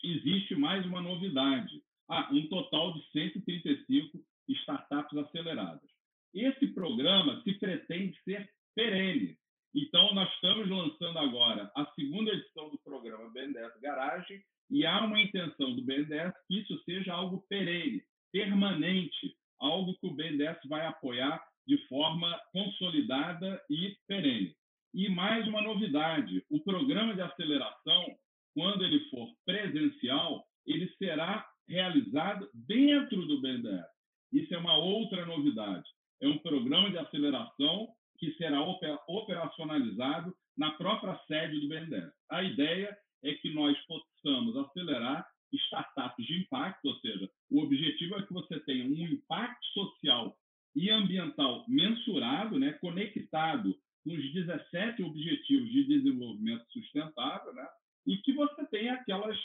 [0.03, 5.89] Existe mais uma novidade, ah, um total de 135 startups aceleradas.
[6.33, 9.37] Esse programa se pretende ser perene.
[9.75, 15.21] Então, nós estamos lançando agora a segunda edição do programa BNDES Garagem e há uma
[15.21, 21.43] intenção do BNDES que isso seja algo perene, permanente, algo que o BNDES vai apoiar
[21.65, 24.55] de forma consolidada e perene.
[24.93, 28.15] E mais uma novidade: o programa de aceleração,
[28.53, 33.85] quando ele for presencial, ele será realizado dentro do BNDES.
[34.31, 35.89] Isso é uma outra novidade.
[36.21, 37.87] É um programa de aceleração
[38.19, 38.61] que será
[39.07, 42.11] operacionalizado na própria sede do BNDES.
[42.29, 48.23] A ideia é que nós possamos acelerar startups de impacto, ou seja, o objetivo é
[48.25, 50.35] que você tenha um impacto social
[50.75, 53.75] e ambiental mensurado, né, conectado
[54.05, 57.67] os 17 Objetivos de Desenvolvimento Sustentável, né,
[58.05, 59.37] e que você tenha aquelas,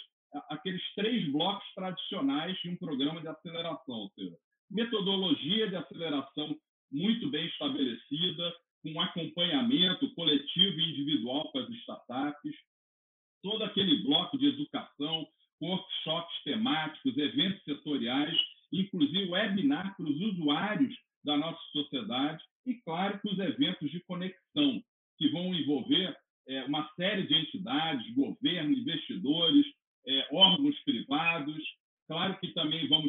[0.50, 4.36] aqueles três blocos tradicionais de um programa de aceleração, ou seja,
[4.70, 6.58] metodologia de aceleração
[6.90, 12.54] muito bem estabelecida, com acompanhamento coletivo e individual com as startups,
[13.42, 15.26] todo aquele bloco de educação,
[15.60, 18.36] workshops temáticos, eventos setoriais,
[18.72, 20.94] inclusive webinar para os usuários
[21.24, 24.82] da nossa sociedade e, claro, que os eventos de conexão,
[25.16, 26.16] que vão envolver
[26.48, 29.66] é, uma série de entidades, governo, investidores,
[30.06, 31.62] é, órgãos privados.
[32.06, 33.07] Claro que também vamos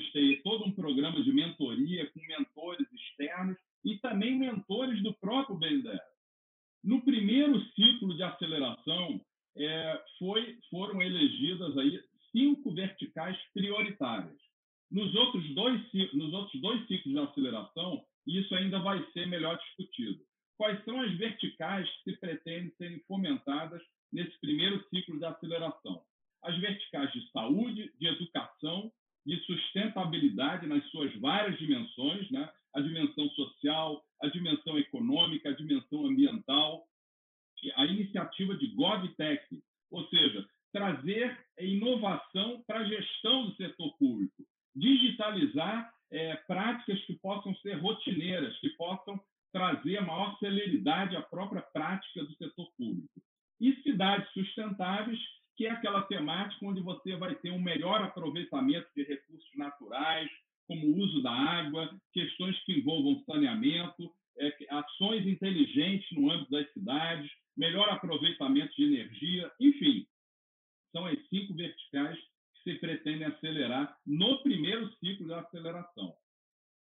[71.79, 72.19] verticais
[72.53, 76.15] que se pretendem acelerar no primeiro ciclo da aceleração.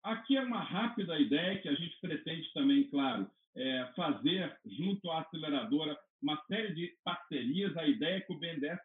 [0.04, 5.22] Aqui é uma rápida ideia que a gente pretende também, claro, é, fazer junto à
[5.22, 7.76] aceleradora uma série de parcerias.
[7.78, 8.80] A ideia é que o BNDES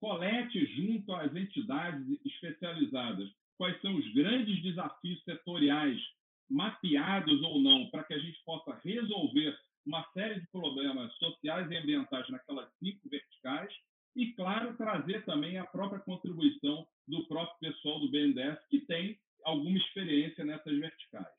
[0.00, 6.00] colete junto às entidades especializadas quais são os grandes desafios setoriais,
[6.50, 9.56] mapeados ou não, para que a gente possa resolver
[9.86, 13.72] uma série de problemas sociais e ambientais naquelas cinco verticais
[14.16, 19.76] e, claro, trazer também a própria contribuição do próprio pessoal do BNDES, que tem alguma
[19.76, 21.34] experiência nessas verticais.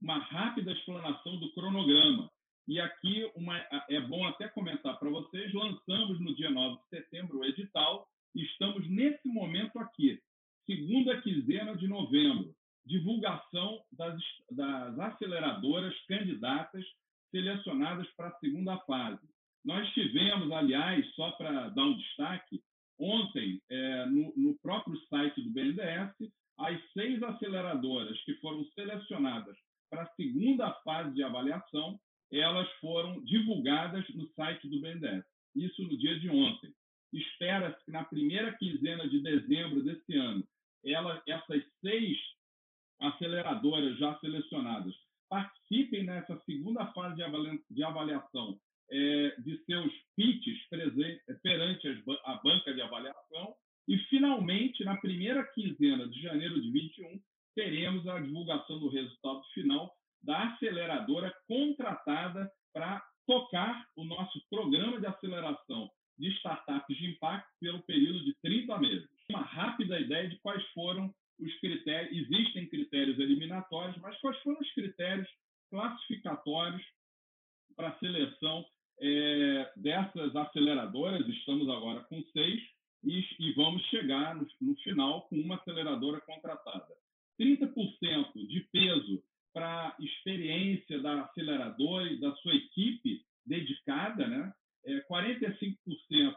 [0.00, 2.30] Uma rápida explanação do cronograma.
[2.68, 3.56] E aqui uma,
[3.88, 8.42] é bom até comentar para vocês: lançamos no dia 9 de setembro o edital, e
[8.44, 10.20] estamos nesse momento aqui,
[10.66, 12.54] segunda quinzena de novembro,
[12.84, 14.20] divulgação das,
[14.50, 16.84] das aceleradoras candidatas
[17.30, 19.26] selecionadas para a segunda fase.
[19.66, 22.62] Nós tivemos, aliás, só para dar um destaque,
[23.00, 29.58] ontem, é, no, no próprio site do BNDES, as seis aceleradoras que foram selecionadas
[29.90, 31.98] para a segunda fase de avaliação,
[32.32, 35.24] elas foram divulgadas no site do BNDES.
[35.56, 36.72] Isso no dia de ontem.
[37.12, 40.46] Espera-se que na primeira quinzena de dezembro desse ano,
[40.84, 42.16] ela, essas seis
[43.00, 44.94] aceleradoras já selecionadas
[45.28, 47.16] participem nessa segunda fase
[47.68, 48.60] de avaliação
[48.90, 50.58] é, de seus pitches
[51.42, 53.54] perante a banca de avaliação.
[53.88, 57.20] E, finalmente, na primeira quinzena de janeiro de 21,
[57.54, 65.06] teremos a divulgação do resultado final da aceleradora contratada para tocar o nosso programa de
[65.06, 69.08] aceleração de startups de impacto pelo período de 30 meses.
[69.30, 74.72] Uma rápida ideia de quais foram os critérios, existem critérios eliminatórios, mas quais foram os
[74.72, 75.28] critérios
[75.70, 76.82] classificatórios
[77.76, 78.64] para a seleção
[79.00, 82.62] é, dessas aceleradoras, estamos agora com seis,
[83.04, 86.94] e, e vamos chegar no, no, final com uma aceleradora contratada.
[87.40, 89.22] 30% de peso
[89.52, 94.52] para experiência da aceleradora e da sua equipe dedicada, né?
[94.84, 95.76] É, 45%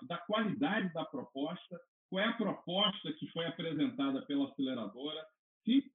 [0.07, 1.79] da qualidade da proposta,
[2.09, 5.23] qual é a proposta que foi apresentada pela aceleradora,
[5.67, 5.91] 5%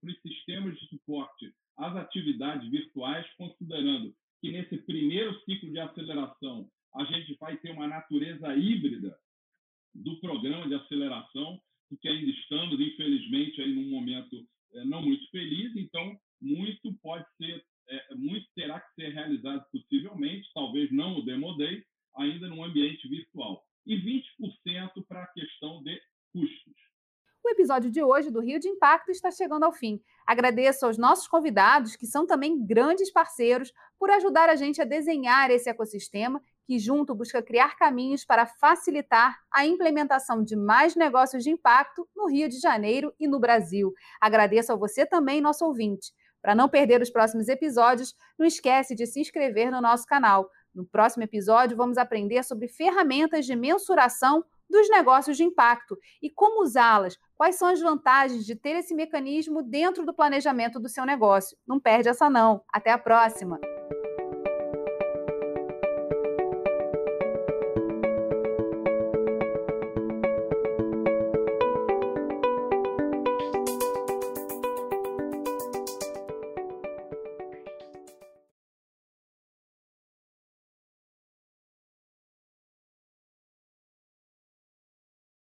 [0.00, 4.14] para os sistemas de suporte às atividades virtuais, considerando
[4.44, 9.16] que nesse primeiro ciclo de aceleração a gente vai ter uma natureza híbrida
[9.94, 15.74] do programa de aceleração, porque ainda estamos, infelizmente, aí num momento é, não muito feliz,
[15.74, 21.56] então muito pode ser, é, muito terá que ser realizado possivelmente, talvez não o Demo
[21.56, 21.82] Day,
[22.14, 23.64] ainda num ambiente virtual.
[23.86, 25.98] E 20% para a questão de
[26.34, 26.83] custos.
[27.44, 30.00] O episódio de hoje do Rio de Impacto está chegando ao fim.
[30.26, 35.50] Agradeço aos nossos convidados, que são também grandes parceiros, por ajudar a gente a desenhar
[35.50, 41.50] esse ecossistema que, junto, busca criar caminhos para facilitar a implementação de mais negócios de
[41.50, 43.92] impacto no Rio de Janeiro e no Brasil.
[44.18, 46.14] Agradeço a você também, nosso ouvinte.
[46.40, 50.48] Para não perder os próximos episódios, não esquece de se inscrever no nosso canal.
[50.74, 56.62] No próximo episódio, vamos aprender sobre ferramentas de mensuração dos negócios de impacto e como
[56.62, 57.18] usá-las.
[57.36, 61.56] Quais são as vantagens de ter esse mecanismo dentro do planejamento do seu negócio?
[61.66, 62.62] Não perde essa não.
[62.72, 63.60] Até a próxima.